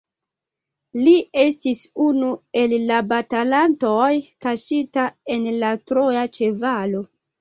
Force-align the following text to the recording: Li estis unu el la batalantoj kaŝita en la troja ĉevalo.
Li 1.07 1.11
estis 1.41 1.81
unu 2.07 2.31
el 2.61 2.73
la 2.93 2.97
batalantoj 3.11 4.09
kaŝita 4.47 5.05
en 5.37 5.47
la 5.65 5.75
troja 5.93 6.25
ĉevalo. 6.41 7.05